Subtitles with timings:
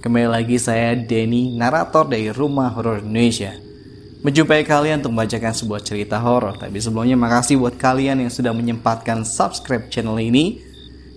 [0.00, 3.52] Kembali lagi saya Denny, narator dari Rumah Horor Indonesia.
[4.24, 6.56] Menjumpai kalian untuk membacakan sebuah cerita horor.
[6.56, 10.56] Tapi sebelumnya makasih buat kalian yang sudah menyempatkan subscribe channel ini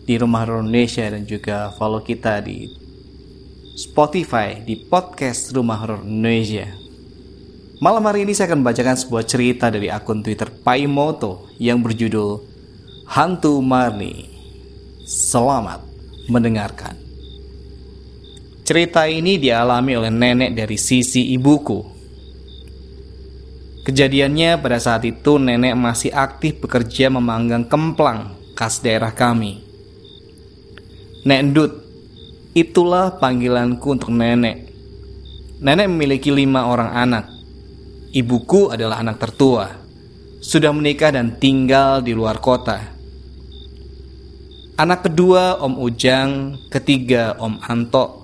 [0.03, 2.67] di Rumah Horor Indonesia dan juga follow kita di
[3.79, 6.67] Spotify di podcast Rumah Horor Indonesia.
[7.79, 12.43] Malam hari ini saya akan membacakan sebuah cerita dari akun Twitter Paimoto yang berjudul
[13.15, 14.27] Hantu Marni.
[15.07, 15.79] Selamat
[16.27, 17.02] mendengarkan.
[18.63, 21.83] Cerita ini dialami oleh nenek dari sisi ibuku.
[23.83, 29.59] Kejadiannya pada saat itu nenek masih aktif bekerja memanggang kemplang khas daerah kami.
[31.27, 31.71] Nek Ndut,
[32.55, 34.71] itulah panggilanku untuk nenek.
[35.59, 37.25] Nenek memiliki lima orang anak.
[38.15, 39.67] Ibuku adalah anak tertua.
[40.39, 42.79] Sudah menikah dan tinggal di luar kota.
[44.79, 46.31] Anak kedua Om Ujang,
[46.71, 48.22] ketiga Om Anto,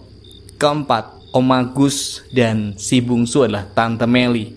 [0.60, 4.52] keempat Om Agus, dan si bungsu adalah Tante Meli.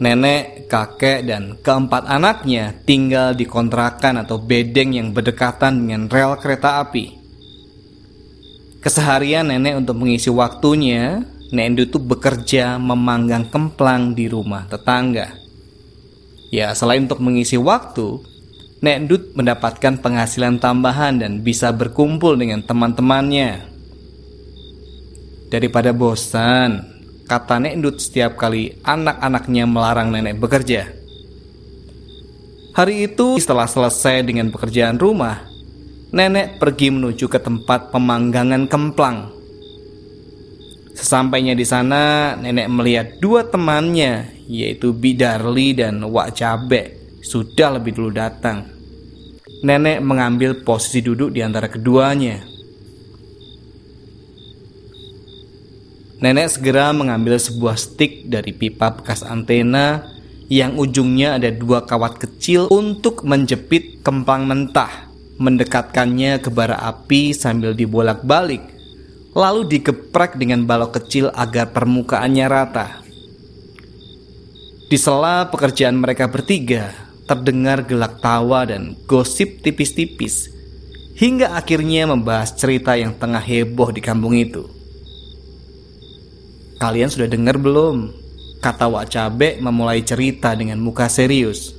[0.00, 6.80] Nenek, kakek, dan keempat anaknya tinggal di kontrakan atau bedeng yang berdekatan dengan rel kereta
[6.80, 7.20] api.
[8.80, 15.34] Keseharian nenek untuk mengisi waktunya, Nendu itu bekerja memanggang kemplang di rumah tetangga.
[16.54, 18.22] Ya, selain untuk mengisi waktu,
[18.80, 23.68] Nek Dut mendapatkan penghasilan tambahan dan bisa berkumpul dengan teman-temannya.
[25.52, 26.80] Daripada bosan,
[27.28, 30.88] kata Nek Dut setiap kali anak-anaknya melarang nenek bekerja.
[32.72, 35.44] Hari itu setelah selesai dengan pekerjaan rumah,
[36.16, 39.28] nenek pergi menuju ke tempat pemanggangan kemplang.
[40.96, 48.10] Sesampainya di sana, nenek melihat dua temannya, yaitu Bidarli dan Wak Cabe, sudah lebih dulu
[48.12, 48.64] datang.
[49.60, 52.40] Nenek mengambil posisi duduk di antara keduanya.
[56.20, 60.04] Nenek segera mengambil sebuah stik dari pipa bekas antena
[60.52, 65.08] yang ujungnya ada dua kawat kecil untuk menjepit kempang mentah,
[65.40, 68.60] mendekatkannya ke bara api sambil dibolak-balik,
[69.32, 72.88] lalu digeprek dengan balok kecil agar permukaannya rata.
[74.90, 80.50] Di sela pekerjaan mereka bertiga, terdengar gelak tawa dan gosip tipis-tipis
[81.14, 84.66] hingga akhirnya membahas cerita yang tengah heboh di kampung itu.
[86.82, 88.10] Kalian sudah dengar belum?
[88.58, 91.70] Kata Wak Cabe memulai cerita dengan muka serius.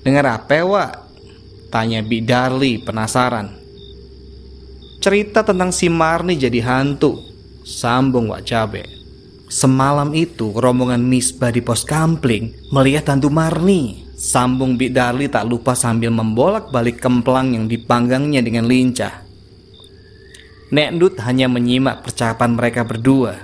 [0.00, 0.92] Dengar apa, Wak?
[1.68, 3.60] Tanya Bi Darli penasaran.
[5.04, 7.20] Cerita tentang si Marni jadi hantu,
[7.60, 9.01] sambung Wak Cabe.
[9.52, 14.08] Semalam itu rombongan Misbah di pos kampling melihat Tantu Marni.
[14.16, 14.96] Sambung Bik
[15.28, 19.26] tak lupa sambil membolak-balik kemplang yang dipanggangnya dengan lincah.
[20.72, 23.36] Nek Dut hanya menyimak percakapan mereka berdua.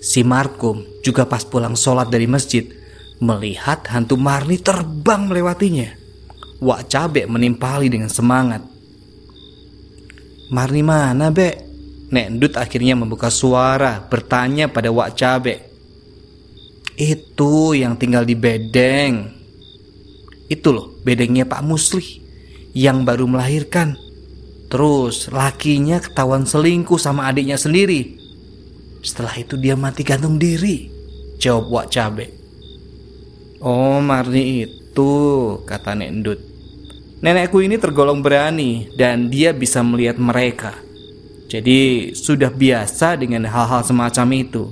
[0.00, 2.64] Si Markum juga pas pulang sholat dari masjid
[3.20, 5.92] melihat hantu Marni terbang melewatinya.
[6.64, 8.64] Wak Cabe menimpali dengan semangat.
[10.48, 11.73] Marni mana, Bek?
[12.12, 15.64] Nek Dut akhirnya membuka suara bertanya pada Wak Cabe.
[16.94, 19.32] Itu yang tinggal di bedeng.
[20.46, 22.20] Itu loh bedengnya Pak Musli
[22.76, 23.96] yang baru melahirkan.
[24.68, 28.20] Terus lakinya ketahuan selingkuh sama adiknya sendiri.
[29.00, 30.90] Setelah itu dia mati gantung diri.
[31.40, 32.26] Jawab Wak Cabe.
[33.64, 35.10] Oh Marni itu
[35.64, 36.40] kata Nek Dut.
[37.24, 40.83] Nenekku ini tergolong berani dan dia bisa melihat mereka.
[41.54, 44.64] Jadi sudah biasa dengan hal-hal semacam itu.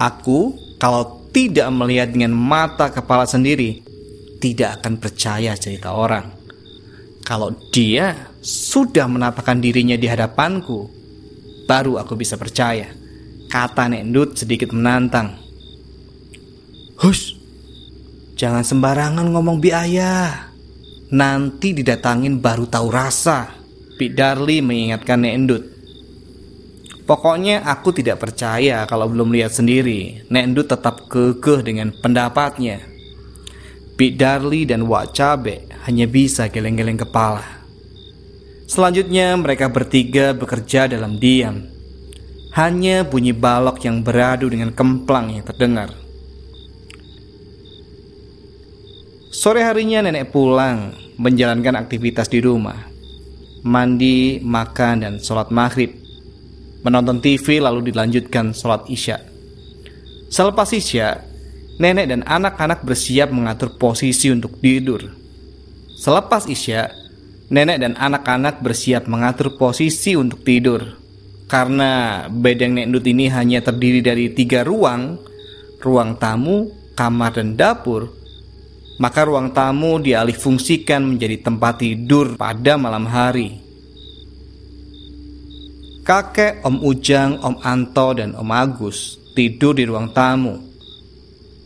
[0.00, 3.84] Aku kalau tidak melihat dengan mata kepala sendiri
[4.40, 6.32] tidak akan percaya cerita orang.
[7.20, 10.88] Kalau dia sudah menampakkan dirinya di hadapanku,
[11.68, 12.88] baru aku bisa percaya.
[13.52, 15.36] Kata Nek Ndut sedikit menantang.
[17.04, 17.36] Hush,
[18.32, 20.48] jangan sembarangan ngomong bi ayah.
[21.12, 23.65] Nanti didatangin baru tahu rasa.
[23.96, 25.64] Bi Darli mengingatkan Nek Ndut.
[27.08, 30.28] Pokoknya aku tidak percaya kalau belum lihat sendiri.
[30.28, 32.84] Nek Ndut tetap kekeh dengan pendapatnya.
[33.96, 37.64] Bi Darli dan Wak Cabe hanya bisa geleng-geleng kepala.
[38.68, 41.64] Selanjutnya mereka bertiga bekerja dalam diam.
[42.52, 45.96] Hanya bunyi balok yang beradu dengan kemplang yang terdengar.
[49.32, 52.95] Sore harinya nenek pulang menjalankan aktivitas di rumah.
[53.66, 56.06] Mandi, makan, dan sholat maghrib
[56.86, 59.18] menonton TV lalu dilanjutkan sholat isya.
[60.30, 61.18] Selepas isya,
[61.82, 65.10] nenek dan anak-anak bersiap mengatur posisi untuk tidur.
[65.98, 66.94] Selepas isya,
[67.50, 70.94] nenek dan anak-anak bersiap mengatur posisi untuk tidur.
[71.46, 75.14] Karena bedeng Nek Ndut ini hanya terdiri dari tiga ruang,
[75.78, 78.10] ruang tamu, kamar, dan dapur,
[78.96, 83.60] maka ruang tamu dialih fungsikan menjadi tempat tidur pada malam hari.
[86.06, 90.54] Kakek, Om Ujang, Om Anto, dan Om Agus tidur di ruang tamu.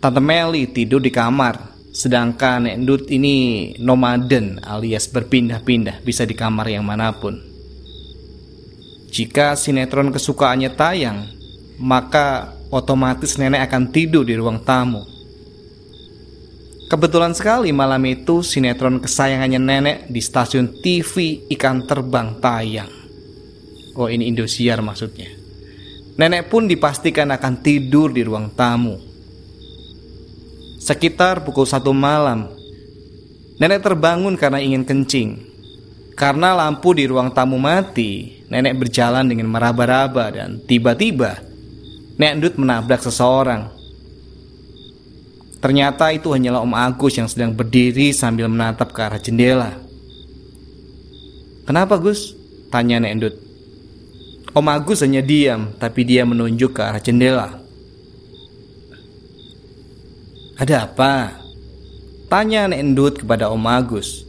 [0.01, 1.61] Tante Meli tidur di kamar,
[1.93, 7.37] sedangkan Nek Ndut ini nomaden alias berpindah-pindah bisa di kamar yang mana pun.
[9.13, 11.29] Jika sinetron kesukaannya tayang,
[11.77, 15.20] maka otomatis nenek akan tidur di ruang tamu.
[16.91, 22.91] Kebetulan sekali malam itu sinetron kesayangannya nenek di stasiun TV Ikan Terbang tayang.
[23.95, 25.31] Oh ini Indosiar maksudnya.
[26.19, 28.99] Nenek pun dipastikan akan tidur di ruang tamu.
[30.83, 32.51] Sekitar pukul satu malam,
[33.63, 35.47] nenek terbangun karena ingin kencing.
[36.19, 41.39] Karena lampu di ruang tamu mati, nenek berjalan dengan meraba-raba dan tiba-tiba
[42.21, 43.80] Nek Ndut menabrak seseorang.
[45.61, 49.77] Ternyata itu hanyalah Om Agus yang sedang berdiri sambil menatap ke arah jendela.
[51.69, 52.33] Kenapa Gus?
[52.73, 53.35] Tanya Nek Ndut.
[54.57, 57.61] Om Agus hanya diam, tapi dia menunjuk ke arah jendela.
[60.57, 61.41] Ada apa?
[62.33, 64.25] Tanya Nek Endut kepada Om Agus.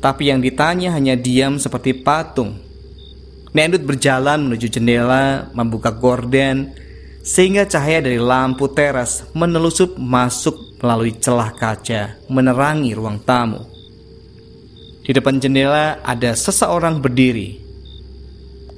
[0.00, 2.60] Tapi yang ditanya hanya diam seperti patung.
[3.52, 6.72] Nek Endut berjalan menuju jendela, membuka gorden,
[7.22, 13.62] sehingga cahaya dari lampu teras menelusup masuk melalui celah kaca, menerangi ruang tamu.
[15.02, 17.62] Di depan jendela ada seseorang berdiri,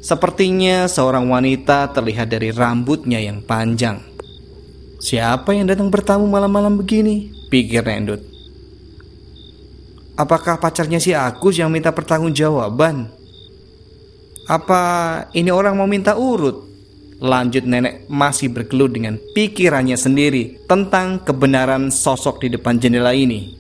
[0.04, 4.04] Sepertinya seorang wanita terlihat dari rambutnya yang panjang.
[5.00, 7.32] Siapa yang datang bertamu malam-malam begini?
[7.48, 8.20] Pikir Nendut.
[10.12, 13.08] Apakah pacarnya si Agus yang minta pertanggungjawaban?
[14.44, 14.82] Apa
[15.32, 16.68] ini orang mau minta urut?
[17.24, 23.56] Lanjut nenek masih bergelut dengan pikirannya sendiri tentang kebenaran sosok di depan jendela ini.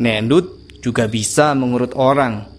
[0.00, 2.56] Nendut juga bisa mengurut orang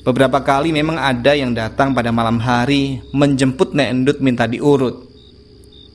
[0.00, 4.96] Beberapa kali memang ada yang datang pada malam hari menjemput Nek Endut minta diurut.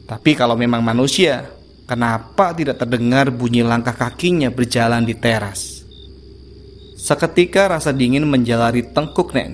[0.06, 1.50] Tapi kalau memang manusia,
[1.90, 5.82] kenapa tidak terdengar bunyi langkah kakinya berjalan di teras?
[7.02, 9.46] Seketika rasa dingin menjalari tengkuk Nek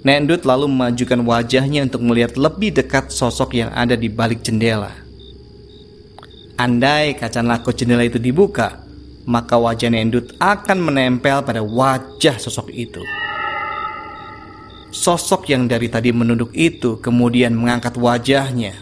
[0.00, 0.06] Endut.
[0.06, 4.96] Nek Endut lalu memajukan wajahnya untuk melihat lebih dekat sosok yang ada di balik jendela.
[6.56, 8.80] Andai kaca lako jendela itu dibuka,
[9.28, 13.00] maka wajah Nendut akan menempel pada wajah sosok itu.
[14.90, 18.74] Sosok yang dari tadi menunduk itu kemudian mengangkat wajahnya.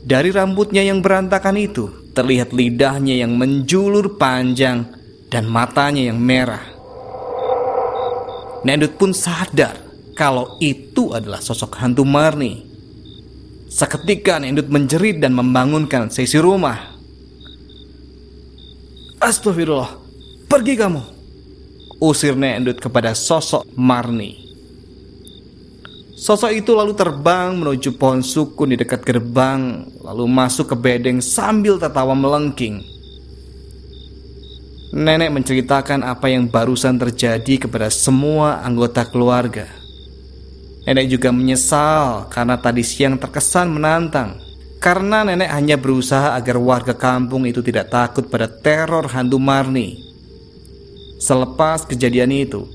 [0.00, 4.88] Dari rambutnya yang berantakan itu terlihat lidahnya yang menjulur panjang
[5.28, 6.69] dan matanya yang merah.
[8.60, 9.80] Nendut pun sadar
[10.12, 12.68] kalau itu adalah sosok hantu Marni.
[13.70, 16.90] Seketika Nendut menjerit dan membangunkan sesi rumah
[19.20, 20.00] Astagfirullah,
[20.48, 21.04] pergi kamu.
[22.00, 24.48] Usir Endut kepada sosok Marni.
[26.16, 31.76] Sosok itu lalu terbang menuju pohon sukun di dekat gerbang, lalu masuk ke bedeng sambil
[31.76, 32.80] tertawa melengking.
[34.90, 39.70] Nenek menceritakan apa yang barusan terjadi kepada semua anggota keluarga.
[40.82, 44.42] Nenek juga menyesal karena tadi siang terkesan menantang.
[44.82, 49.94] Karena nenek hanya berusaha agar warga kampung itu tidak takut pada teror hantu Marni.
[51.22, 52.66] Selepas kejadian itu,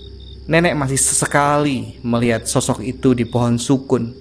[0.48, 4.15] nenek masih sesekali melihat sosok itu di pohon sukun.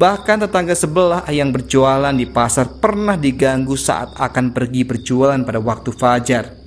[0.00, 5.92] Bahkan tetangga sebelah yang berjualan di pasar pernah diganggu saat akan pergi berjualan pada waktu
[5.92, 6.63] fajar.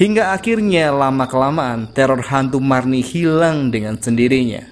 [0.00, 4.64] Hingga akhirnya lama-kelamaan teror hantu Marni hilang dengan sendirinya.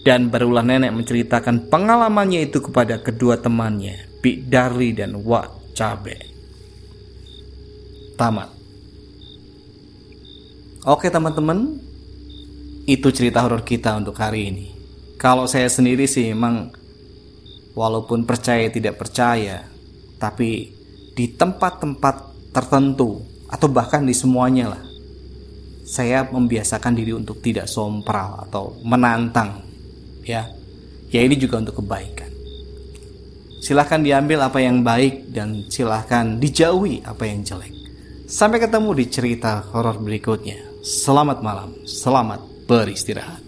[0.00, 6.16] Dan barulah nenek menceritakan pengalamannya itu kepada kedua temannya, Bik Darli dan Wak Cabe.
[8.16, 8.48] Tamat.
[10.88, 11.76] Oke teman-teman,
[12.88, 14.66] itu cerita horor kita untuk hari ini.
[15.20, 16.72] Kalau saya sendiri sih emang
[17.76, 19.68] walaupun percaya tidak percaya,
[20.16, 20.72] tapi
[21.12, 22.16] di tempat-tempat
[22.56, 24.82] tertentu atau bahkan di semuanya lah,
[25.86, 29.62] saya membiasakan diri untuk tidak sompral atau menantang,
[30.26, 30.50] ya.
[31.06, 32.26] Ya ini juga untuk kebaikan.
[33.62, 37.70] Silahkan diambil apa yang baik dan silahkan dijauhi apa yang jelek.
[38.26, 40.82] Sampai ketemu di cerita horor berikutnya.
[40.82, 43.45] Selamat malam, selamat beristirahat.